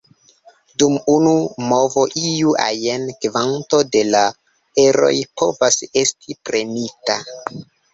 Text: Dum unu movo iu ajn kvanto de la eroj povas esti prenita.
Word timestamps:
Dum 0.83 0.95
unu 1.15 1.33
movo 1.73 2.07
iu 2.31 2.55
ajn 2.65 3.05
kvanto 3.27 3.85
de 3.93 4.05
la 4.17 4.25
eroj 4.89 5.17
povas 5.39 5.83
esti 6.07 6.43
prenita. 6.49 7.25